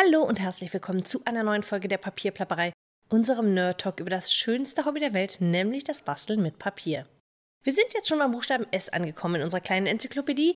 [0.00, 2.72] Hallo und herzlich willkommen zu einer neuen Folge der Papierplapperei,
[3.08, 7.04] unserem Nerd Talk über das schönste Hobby der Welt, nämlich das Basteln mit Papier.
[7.64, 10.54] Wir sind jetzt schon beim Buchstaben S angekommen in unserer kleinen Enzyklopädie,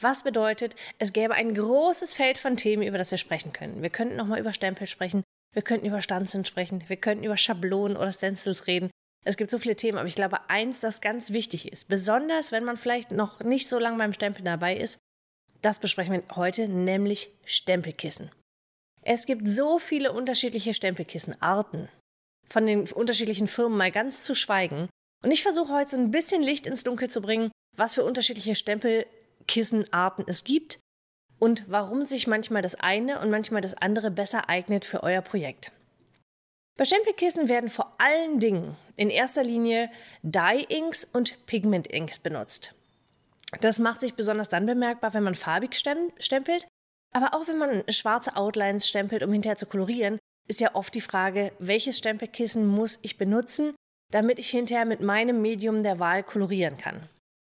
[0.00, 3.82] was bedeutet, es gäbe ein großes Feld von Themen, über das wir sprechen können.
[3.82, 7.96] Wir könnten nochmal über Stempel sprechen, wir könnten über Stanzen sprechen, wir könnten über Schablonen
[7.96, 8.92] oder Stencils reden.
[9.24, 12.62] Es gibt so viele Themen, aber ich glaube, eins, das ganz wichtig ist, besonders wenn
[12.62, 15.00] man vielleicht noch nicht so lange beim Stempeln dabei ist,
[15.62, 18.30] das besprechen wir heute, nämlich Stempelkissen.
[19.06, 21.88] Es gibt so viele unterschiedliche Stempelkissenarten.
[22.48, 24.88] Von den unterschiedlichen Firmen mal ganz zu schweigen.
[25.22, 28.54] Und ich versuche heute so ein bisschen Licht ins Dunkel zu bringen, was für unterschiedliche
[28.54, 30.78] Stempelkissenarten es gibt
[31.38, 35.72] und warum sich manchmal das eine und manchmal das andere besser eignet für euer Projekt.
[36.78, 39.90] Bei Stempelkissen werden vor allen Dingen in erster Linie
[40.22, 42.74] Dye-Inks und Pigment-Inks benutzt.
[43.60, 46.66] Das macht sich besonders dann bemerkbar, wenn man farbig stempelt,
[47.14, 50.18] aber auch wenn man schwarze Outlines stempelt, um hinterher zu kolorieren,
[50.48, 53.74] ist ja oft die Frage, welches Stempelkissen muss ich benutzen,
[54.10, 57.08] damit ich hinterher mit meinem Medium der Wahl kolorieren kann.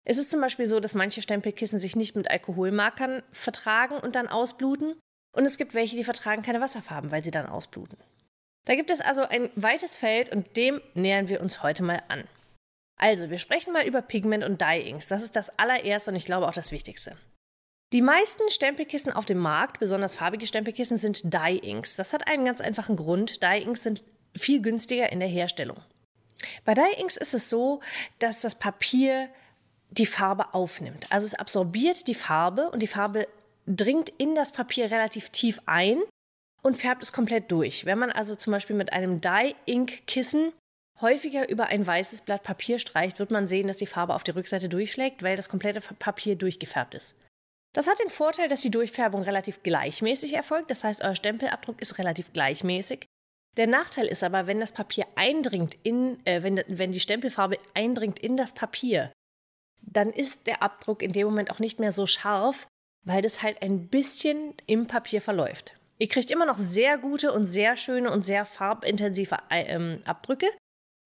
[0.05, 4.28] Es ist zum Beispiel so, dass manche Stempelkissen sich nicht mit Alkoholmarkern vertragen und dann
[4.28, 4.98] ausbluten.
[5.33, 7.98] Und es gibt welche, die vertragen keine Wasserfarben, weil sie dann ausbluten.
[8.64, 12.24] Da gibt es also ein weites Feld und dem nähern wir uns heute mal an.
[12.97, 15.08] Also, wir sprechen mal über Pigment und Dye-Inks.
[15.08, 17.17] Das ist das allererste und ich glaube auch das Wichtigste.
[17.92, 21.96] Die meisten Stempelkissen auf dem Markt, besonders farbige Stempelkissen, sind Dye-Inks.
[21.96, 23.42] Das hat einen ganz einfachen Grund.
[23.42, 24.05] Dye-Inks sind
[24.36, 25.77] viel günstiger in der Herstellung.
[26.64, 27.80] Bei Dye-Inks ist es so,
[28.20, 29.28] dass das Papier
[29.91, 31.06] die Farbe aufnimmt.
[31.11, 33.27] Also es absorbiert die Farbe und die Farbe
[33.66, 36.00] dringt in das Papier relativ tief ein
[36.62, 37.86] und färbt es komplett durch.
[37.86, 40.52] Wenn man also zum Beispiel mit einem Dye-Ink-Kissen
[41.00, 44.30] häufiger über ein weißes Blatt Papier streicht, wird man sehen, dass die Farbe auf die
[44.30, 47.16] Rückseite durchschlägt, weil das komplette Papier durchgefärbt ist.
[47.72, 51.98] Das hat den Vorteil, dass die Durchfärbung relativ gleichmäßig erfolgt, das heißt, euer Stempelabdruck ist
[51.98, 53.06] relativ gleichmäßig.
[53.56, 58.18] Der Nachteil ist aber, wenn das Papier eindringt in, äh, wenn, wenn die Stempelfarbe eindringt
[58.18, 59.12] in das Papier,
[59.83, 62.67] dann ist der Abdruck in dem Moment auch nicht mehr so scharf,
[63.05, 65.74] weil das halt ein bisschen im Papier verläuft.
[65.98, 70.46] Ihr kriegt immer noch sehr gute und sehr schöne und sehr farbintensive ähm, Abdrücke,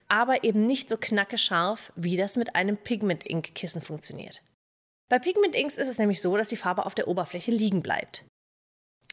[0.09, 4.43] aber eben nicht so knackescharf, wie das mit einem Pigment-Ink-Kissen funktioniert.
[5.09, 8.25] Bei Pigment-Inks ist es nämlich so, dass die Farbe auf der Oberfläche liegen bleibt.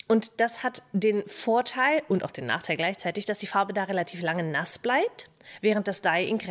[0.08, 4.22] Und das hat den Vorteil und auch den Nachteil gleichzeitig, dass die Farbe da relativ
[4.22, 5.30] lange nass bleibt,
[5.62, 6.46] während das Dye-Ink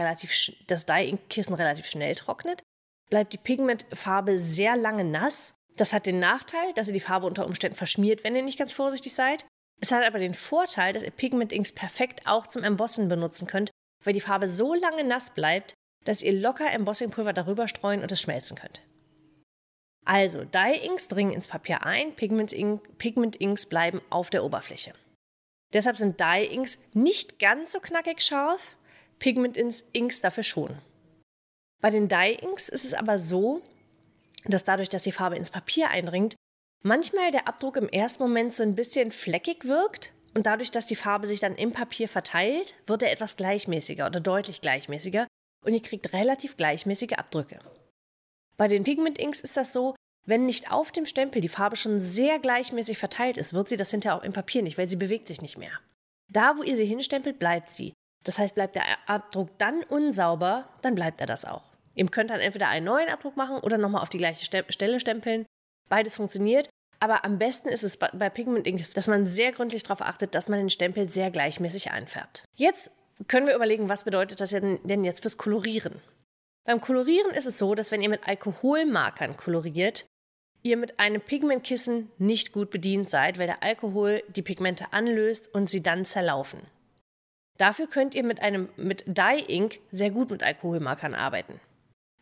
[0.66, 2.62] das Dye-Ink-Kissen relativ schnell trocknet
[3.10, 5.56] bleibt die Pigmentfarbe sehr lange nass.
[5.76, 8.72] Das hat den Nachteil, dass ihr die Farbe unter Umständen verschmiert, wenn ihr nicht ganz
[8.72, 9.44] vorsichtig seid.
[9.80, 13.70] Es hat aber den Vorteil, dass ihr Pigment-Inks perfekt auch zum Embossen benutzen könnt,
[14.04, 15.74] weil die Farbe so lange nass bleibt,
[16.04, 18.82] dass ihr locker Embossingpulver darüber streuen und es schmelzen könnt.
[20.12, 24.92] Also, Dye-Inks dringen ins Papier ein, Pigment-Inks bleiben auf der Oberfläche.
[25.72, 28.76] Deshalb sind Dye-Inks nicht ganz so knackig scharf,
[29.20, 30.76] Pigment-Inks dafür schon.
[31.80, 33.62] Bei den Dye-Inks ist es aber so,
[34.46, 36.34] dass dadurch, dass die Farbe ins Papier eindringt,
[36.82, 40.96] manchmal der Abdruck im ersten Moment so ein bisschen fleckig wirkt und dadurch, dass die
[40.96, 45.28] Farbe sich dann im Papier verteilt, wird er etwas gleichmäßiger oder deutlich gleichmäßiger
[45.64, 47.60] und ihr kriegt relativ gleichmäßige Abdrücke.
[48.60, 49.94] Bei den Pigment-Inks ist das so,
[50.26, 53.90] wenn nicht auf dem Stempel die Farbe schon sehr gleichmäßig verteilt ist, wird sie das
[53.90, 55.70] hinterher auch im Papier nicht, weil sie bewegt sich nicht mehr.
[56.28, 57.94] Da, wo ihr sie hinstempelt, bleibt sie.
[58.22, 61.72] Das heißt, bleibt der Abdruck dann unsauber, dann bleibt er das auch.
[61.94, 65.46] Ihr könnt dann entweder einen neuen Abdruck machen oder nochmal auf die gleiche Stelle stempeln.
[65.88, 66.68] Beides funktioniert.
[66.98, 70.48] Aber am besten ist es bei Pigment Ink, dass man sehr gründlich darauf achtet, dass
[70.48, 72.44] man den Stempel sehr gleichmäßig einfärbt.
[72.56, 72.92] Jetzt
[73.26, 76.02] können wir überlegen, was bedeutet das denn jetzt fürs Kolorieren?
[76.64, 80.06] Beim Kolorieren ist es so, dass wenn ihr mit Alkoholmarkern koloriert,
[80.62, 85.70] ihr mit einem Pigmentkissen nicht gut bedient seid, weil der Alkohol die Pigmente anlöst und
[85.70, 86.60] sie dann zerlaufen.
[87.56, 91.60] Dafür könnt ihr mit einem mit Dye Ink sehr gut mit Alkoholmarkern arbeiten.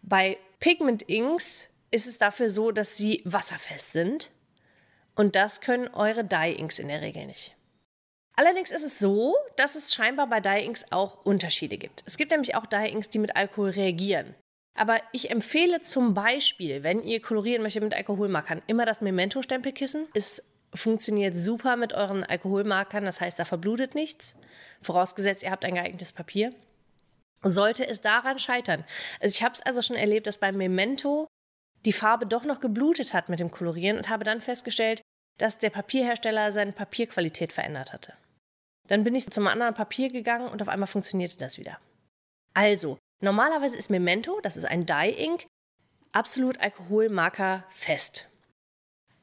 [0.02, 4.30] Bei Pigment Inks ist es dafür so, dass sie wasserfest sind
[5.14, 7.54] und das können eure Dye Inks in der Regel nicht.
[8.38, 12.04] Allerdings ist es so, dass es scheinbar bei Dye Inks auch Unterschiede gibt.
[12.06, 14.36] Es gibt nämlich auch Dye Inks, die mit Alkohol reagieren.
[14.76, 20.06] Aber ich empfehle zum Beispiel, wenn ihr kolorieren möchtet mit Alkoholmarkern, immer das Memento-Stempelkissen.
[20.14, 20.40] Es
[20.72, 24.38] funktioniert super mit euren Alkoholmarkern, das heißt, da verblutet nichts.
[24.82, 26.54] Vorausgesetzt, ihr habt ein geeignetes Papier.
[27.42, 28.84] Sollte es daran scheitern.
[29.20, 31.26] Also ich habe es also schon erlebt, dass beim Memento
[31.84, 35.02] die Farbe doch noch geblutet hat mit dem Kolorieren und habe dann festgestellt,
[35.38, 38.12] dass der Papierhersteller seine Papierqualität verändert hatte.
[38.88, 41.78] Dann bin ich zum anderen Papier gegangen und auf einmal funktionierte das wieder.
[42.54, 45.46] Also, normalerweise ist Memento, das ist ein Dye Ink,
[46.12, 48.28] absolut Alkoholmarker fest.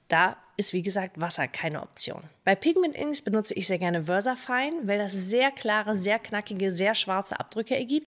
[0.07, 2.23] Da ist wie gesagt Wasser keine Option.
[2.44, 6.95] Bei Pigment Inks benutze ich sehr gerne Versafine, weil das sehr klare, sehr knackige, sehr
[6.95, 8.06] schwarze Abdrücke ergibt.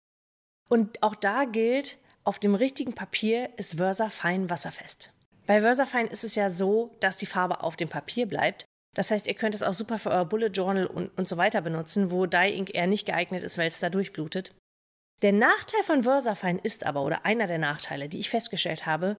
[0.69, 5.13] Und auch da gilt, auf dem richtigen Papier ist Versafine wasserfest.
[5.47, 8.65] Bei Versafine ist es ja so, dass die Farbe auf dem Papier bleibt.
[8.97, 11.61] Das heißt, ihr könnt es auch super für euer Bullet Journal und, und so weiter
[11.61, 14.53] benutzen, wo Dye Ink eher nicht geeignet ist, weil es da durchblutet.
[15.23, 19.17] Der Nachteil von Versafine ist aber, oder einer der Nachteile, die ich festgestellt habe,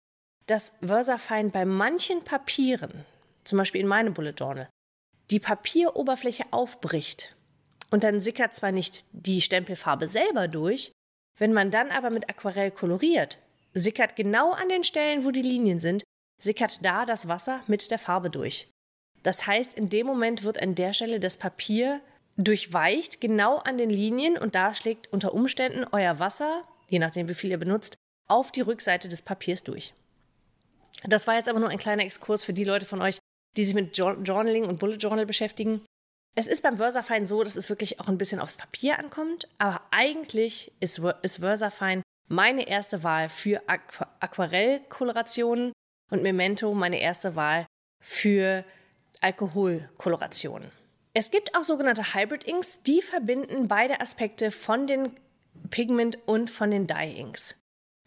[0.48, 3.06] dass Versafine bei manchen Papieren,
[3.44, 4.70] zum Beispiel in meinem Bullet Journal,
[5.30, 7.36] die Papieroberfläche aufbricht.
[7.92, 10.92] Und dann sickert zwar nicht die Stempelfarbe selber durch,
[11.38, 13.38] wenn man dann aber mit Aquarell koloriert,
[13.74, 16.04] sickert genau an den Stellen, wo die Linien sind,
[16.42, 18.70] sickert da das Wasser mit der Farbe durch.
[19.24, 22.02] Das heißt, in dem Moment wird an der Stelle das Papier
[22.38, 27.34] durchweicht, genau an den Linien und da schlägt unter Umständen euer Wasser, je nachdem wie
[27.34, 27.98] viel ihr benutzt,
[28.28, 29.94] auf die Rückseite des Papiers durch.
[31.04, 33.18] Das war jetzt aber nur ein kleiner Exkurs für die Leute von euch,
[33.58, 35.82] die sich mit Journaling und Bullet Journal beschäftigen.
[36.36, 39.82] Es ist beim Versafine so, dass es wirklich auch ein bisschen aufs Papier ankommt, aber
[39.92, 45.74] eigentlich ist, ist Versafine meine erste Wahl für Aqu Aquarellkolorationen
[46.10, 47.66] und Memento meine erste Wahl
[48.00, 48.64] für
[49.22, 50.72] Alkoholkolorationen.
[51.14, 55.12] Es gibt auch sogenannte Hybrid Inks, die verbinden beide Aspekte von den
[55.70, 57.60] Pigment und von den Dye Inks.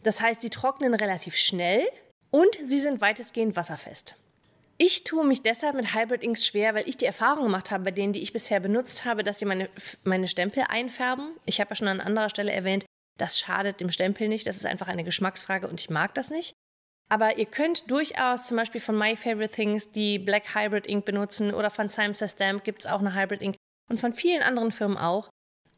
[0.03, 1.87] Das heißt, sie trocknen relativ schnell
[2.31, 4.17] und sie sind weitestgehend wasserfest.
[4.77, 7.91] Ich tue mich deshalb mit Hybrid Inks schwer, weil ich die Erfahrung gemacht habe bei
[7.93, 9.69] denen, die ich bisher benutzt habe, dass sie meine,
[10.03, 11.37] meine Stempel einfärben.
[11.47, 12.85] Ich habe ja schon an anderer Stelle erwähnt,
[13.19, 14.47] das schadet dem Stempel nicht.
[14.47, 16.55] Das ist einfach eine Geschmacksfrage und ich mag das nicht.
[17.09, 21.53] Aber ihr könnt durchaus zum Beispiel von My Favorite Things die Black Hybrid Ink benutzen
[21.53, 23.57] oder von Simon Stamp gibt es auch eine Hybrid Ink
[23.91, 25.29] und von vielen anderen Firmen auch.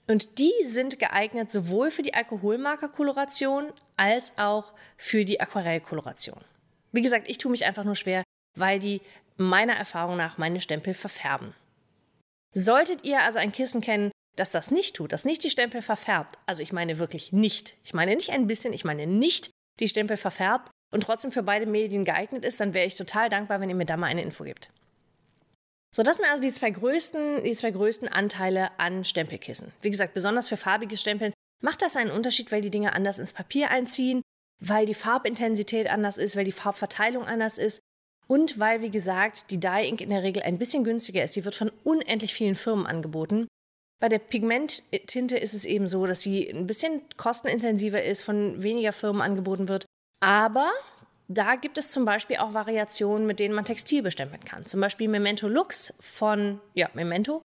[0.08, 6.40] Und die sind geeignet sowohl für die Alkoholmarkerkoloration als auch für die Aquarellkoloration.
[6.93, 8.22] Wie gesagt, ich tue mich einfach nur schwer,
[8.56, 9.00] weil die
[9.37, 11.55] meiner Erfahrung nach meine Stempel verfärben.
[12.55, 16.37] Solltet ihr also ein Kissen kennen, das das nicht tut, das nicht die Stempel verfärbt,
[16.46, 19.50] also ich meine wirklich nicht, ich meine nicht ein bisschen, ich meine nicht
[19.81, 23.61] die Stempel verfärbt und trotzdem für beide Medien geeignet ist, dann wäre ich total dankbar,
[23.61, 24.71] wenn ihr mir da mal eine Info gibt.
[25.94, 29.73] So, das sind also die zwei größten, die zwei größten Anteile an Stempelkissen.
[29.81, 33.33] Wie gesagt, besonders für farbige Stempeln macht das einen Unterschied, weil die Dinge anders ins
[33.33, 34.21] Papier einziehen,
[34.61, 37.81] weil die Farbintensität anders ist, weil die Farbverteilung anders ist
[38.27, 41.37] und weil, wie gesagt, die Dye Ink in der Regel ein bisschen günstiger ist.
[41.37, 43.47] Die wird von unendlich vielen Firmen angeboten.
[43.99, 48.93] Bei der Pigmenttinte ist es eben so, dass sie ein bisschen kostenintensiver ist, von weniger
[48.93, 49.87] Firmen angeboten wird.
[50.21, 50.71] Aber
[51.29, 54.65] da gibt es zum Beispiel auch Variationen, mit denen man Textil bestempeln kann.
[54.65, 57.43] Zum Beispiel Memento Lux von, ja, Memento.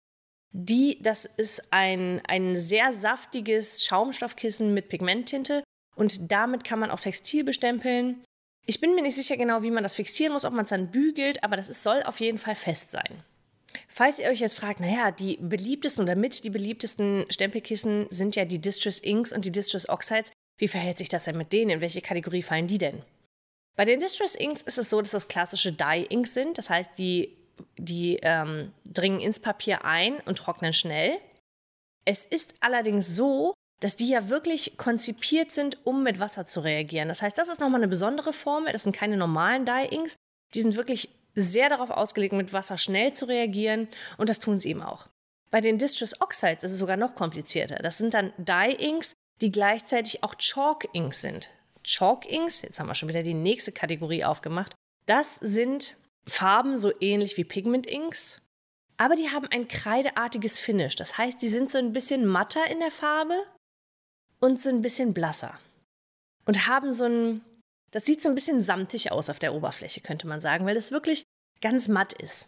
[0.53, 5.63] Die, das ist ein, ein sehr saftiges Schaumstoffkissen mit Pigmenttinte
[5.95, 8.23] und damit kann man auch Textil bestempeln.
[8.65, 10.91] Ich bin mir nicht sicher genau, wie man das fixieren muss, ob man es dann
[10.91, 13.23] bügelt, aber das ist, soll auf jeden Fall fest sein.
[13.87, 18.45] Falls ihr euch jetzt fragt, naja, die beliebtesten oder mit die beliebtesten Stempelkissen sind ja
[18.45, 20.31] die Distress Inks und die Distress Oxides.
[20.61, 21.71] Wie verhält sich das denn mit denen?
[21.71, 23.01] In welche Kategorie fallen die denn?
[23.75, 26.59] Bei den Distress Inks ist es so, dass das klassische Dye Inks sind.
[26.59, 27.35] Das heißt, die,
[27.79, 31.17] die ähm, dringen ins Papier ein und trocknen schnell.
[32.05, 37.07] Es ist allerdings so, dass die ja wirklich konzipiert sind, um mit Wasser zu reagieren.
[37.07, 38.71] Das heißt, das ist nochmal eine besondere Formel.
[38.71, 40.15] Das sind keine normalen Dye Inks.
[40.53, 43.87] Die sind wirklich sehr darauf ausgelegt, mit Wasser schnell zu reagieren.
[44.19, 45.07] Und das tun sie eben auch.
[45.49, 47.77] Bei den Distress Oxides ist es sogar noch komplizierter.
[47.77, 51.51] Das sind dann Dye Inks, die gleichzeitig auch Chalk Inks sind.
[51.83, 56.91] Chalk Inks, jetzt haben wir schon wieder die nächste Kategorie aufgemacht, das sind Farben so
[57.01, 58.41] ähnlich wie Pigment Inks,
[58.97, 60.95] aber die haben ein kreideartiges Finish.
[60.95, 63.35] Das heißt, die sind so ein bisschen matter in der Farbe
[64.39, 65.57] und so ein bisschen blasser.
[66.45, 67.41] Und haben so ein,
[67.89, 70.91] das sieht so ein bisschen samtig aus auf der Oberfläche, könnte man sagen, weil es
[70.91, 71.23] wirklich
[71.61, 72.47] ganz matt ist.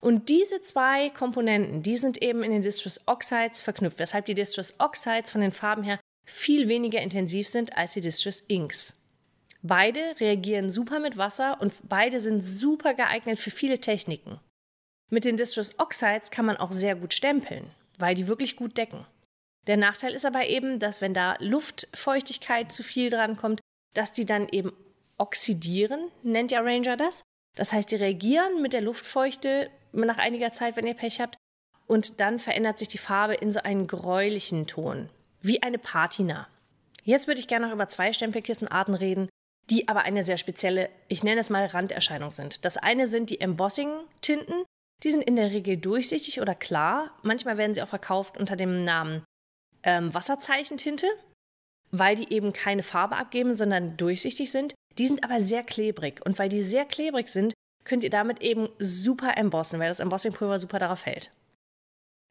[0.00, 4.76] Und diese zwei Komponenten, die sind eben in den Distress Oxides verknüpft, weshalb die Distress
[4.78, 6.00] Oxides von den Farben her
[6.30, 8.96] viel weniger intensiv sind als die Distress Inks.
[9.62, 14.40] Beide reagieren super mit Wasser und beide sind super geeignet für viele Techniken.
[15.10, 17.64] Mit den Distress Oxides kann man auch sehr gut stempeln,
[17.98, 19.04] weil die wirklich gut decken.
[19.66, 23.60] Der Nachteil ist aber eben, dass wenn da Luftfeuchtigkeit zu viel dran kommt,
[23.92, 24.72] dass die dann eben
[25.18, 27.24] oxidieren, nennt ja Ranger das.
[27.56, 31.36] Das heißt, die reagieren mit der Luftfeuchte nach einiger Zeit, wenn ihr Pech habt,
[31.86, 35.10] und dann verändert sich die Farbe in so einen gräulichen Ton
[35.42, 36.48] wie eine Patina.
[37.04, 39.28] Jetzt würde ich gerne noch über zwei Stempelkissenarten reden,
[39.70, 42.64] die aber eine sehr spezielle, ich nenne es mal Randerscheinung sind.
[42.64, 44.64] Das eine sind die Embossing-Tinten.
[45.02, 47.10] Die sind in der Regel durchsichtig oder klar.
[47.22, 49.24] Manchmal werden sie auch verkauft unter dem Namen
[49.82, 51.06] ähm, Wasserzeichentinte,
[51.90, 54.74] weil die eben keine Farbe abgeben, sondern durchsichtig sind.
[54.98, 56.20] Die sind aber sehr klebrig.
[56.26, 57.54] Und weil die sehr klebrig sind,
[57.84, 61.32] könnt ihr damit eben super embossen, weil das Embossingpulver super darauf hält.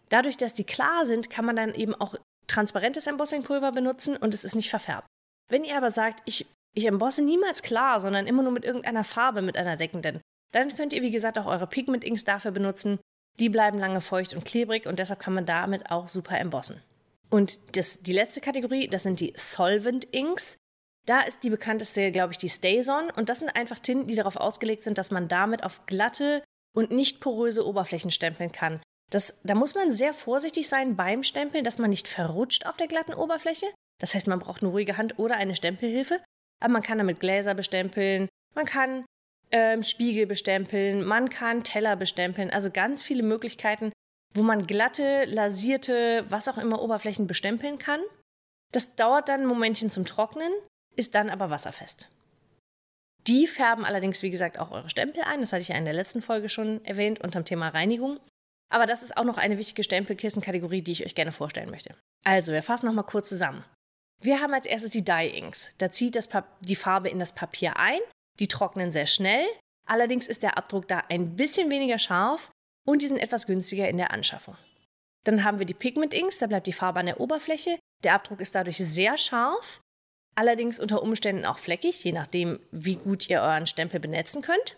[0.09, 2.15] Dadurch, dass die klar sind, kann man dann eben auch
[2.49, 5.07] transparentes Embossingpulver benutzen und es ist nicht verfärbt.
[5.49, 9.41] Wenn ihr aber sagt, ich, ich embosse niemals klar, sondern immer nur mit irgendeiner Farbe,
[9.41, 12.99] mit einer deckenden, dann könnt ihr, wie gesagt, auch eure Pigment Inks dafür benutzen.
[13.39, 16.81] Die bleiben lange feucht und klebrig und deshalb kann man damit auch super embossen.
[17.29, 20.57] Und das, die letzte Kategorie, das sind die Solvent Inks.
[21.05, 23.11] Da ist die bekannteste, glaube ich, die Stazon.
[23.15, 26.43] Und das sind einfach Tinten, die darauf ausgelegt sind, dass man damit auf glatte
[26.75, 28.81] und nicht poröse Oberflächen stempeln kann.
[29.09, 32.87] Das, da muss man sehr vorsichtig sein beim Stempeln, dass man nicht verrutscht auf der
[32.87, 33.65] glatten Oberfläche.
[33.99, 36.21] Das heißt, man braucht eine ruhige Hand oder eine Stempelhilfe.
[36.61, 39.05] Aber man kann damit Gläser bestempeln, man kann
[39.51, 42.49] ähm, Spiegel bestempeln, man kann Teller bestempeln.
[42.49, 43.91] Also ganz viele Möglichkeiten,
[44.33, 48.01] wo man glatte, lasierte, was auch immer Oberflächen bestempeln kann.
[48.71, 50.51] Das dauert dann ein Momentchen zum Trocknen,
[50.95, 52.09] ist dann aber wasserfest.
[53.27, 55.41] Die färben allerdings, wie gesagt, auch eure Stempel ein.
[55.41, 58.19] Das hatte ich ja in der letzten Folge schon erwähnt unter dem Thema Reinigung.
[58.69, 61.95] Aber das ist auch noch eine wichtige Stempelkissenkategorie, die ich euch gerne vorstellen möchte.
[62.23, 63.65] Also, wir fassen nochmal kurz zusammen.
[64.21, 65.73] Wir haben als erstes die Dye Inks.
[65.77, 66.19] Da zieht
[66.61, 67.99] die Farbe in das Papier ein.
[68.39, 69.45] Die trocknen sehr schnell.
[69.87, 72.51] Allerdings ist der Abdruck da ein bisschen weniger scharf
[72.85, 74.55] und die sind etwas günstiger in der Anschaffung.
[75.23, 77.79] Dann haben wir die Pigment Inks, da bleibt die Farbe an der Oberfläche.
[78.03, 79.81] Der Abdruck ist dadurch sehr scharf,
[80.35, 84.77] allerdings unter Umständen auch fleckig, je nachdem, wie gut ihr euren Stempel benetzen könnt.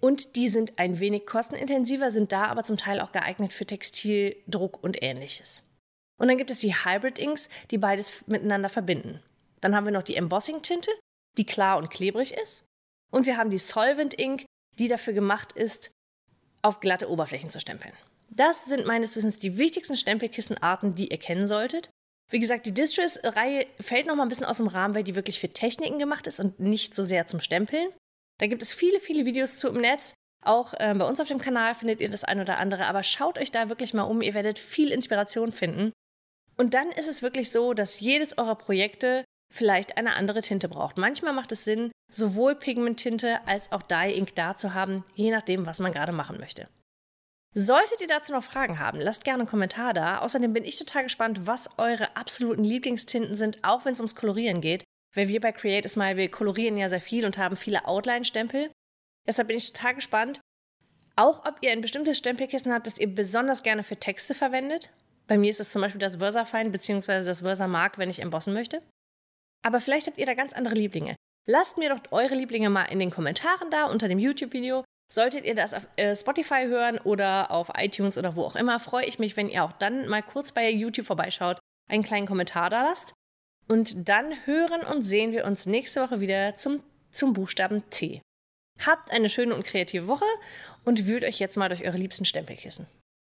[0.00, 4.82] Und die sind ein wenig kostenintensiver, sind da aber zum Teil auch geeignet für Textildruck
[4.82, 5.62] und ähnliches.
[6.18, 9.22] Und dann gibt es die Hybrid Inks, die beides miteinander verbinden.
[9.60, 10.90] Dann haben wir noch die Embossing-Tinte,
[11.36, 12.64] die klar und klebrig ist.
[13.10, 14.44] Und wir haben die Solvent Ink,
[14.78, 15.90] die dafür gemacht ist,
[16.62, 17.94] auf glatte Oberflächen zu stempeln.
[18.30, 21.90] Das sind meines Wissens die wichtigsten Stempelkissenarten, die ihr kennen solltet.
[22.30, 25.40] Wie gesagt, die Distress-Reihe fällt noch mal ein bisschen aus dem Rahmen, weil die wirklich
[25.40, 27.88] für Techniken gemacht ist und nicht so sehr zum Stempeln.
[28.40, 30.14] Da gibt es viele, viele Videos zu im Netz.
[30.42, 33.38] Auch äh, bei uns auf dem Kanal findet ihr das ein oder andere, aber schaut
[33.38, 34.22] euch da wirklich mal um.
[34.22, 35.92] Ihr werdet viel Inspiration finden.
[36.56, 40.96] Und dann ist es wirklich so, dass jedes eurer Projekte vielleicht eine andere Tinte braucht.
[40.96, 45.78] Manchmal macht es Sinn, sowohl Pigmenttinte als auch Dye-Ink da zu haben, je nachdem, was
[45.78, 46.68] man gerade machen möchte.
[47.52, 50.20] Solltet ihr dazu noch Fragen haben, lasst gerne einen Kommentar da.
[50.20, 54.60] Außerdem bin ich total gespannt, was eure absoluten Lieblingstinten sind, auch wenn es ums Kolorieren
[54.60, 54.84] geht.
[55.14, 58.70] Weil wir bei Create a Smile, wir kolorieren ja sehr viel und haben viele Outline-Stempel.
[59.26, 60.40] Deshalb bin ich total gespannt,
[61.16, 64.92] auch ob ihr ein bestimmtes Stempelkissen habt, das ihr besonders gerne für Texte verwendet.
[65.26, 67.24] Bei mir ist es zum Beispiel das VersaFine bzw.
[67.24, 68.82] das VersaMark, wenn ich embossen möchte.
[69.62, 71.16] Aber vielleicht habt ihr da ganz andere Lieblinge.
[71.46, 74.84] Lasst mir doch eure Lieblinge mal in den Kommentaren da unter dem YouTube-Video.
[75.12, 79.04] Solltet ihr das auf äh, Spotify hören oder auf iTunes oder wo auch immer, freue
[79.04, 82.82] ich mich, wenn ihr auch dann mal kurz bei YouTube vorbeischaut, einen kleinen Kommentar da
[82.82, 83.12] lasst.
[83.70, 88.20] Und dann hören und sehen wir uns nächste Woche wieder zum, zum Buchstaben T.
[88.84, 90.24] Habt eine schöne und kreative Woche
[90.84, 92.88] und wühlt euch jetzt mal durch eure liebsten Stempelkissen.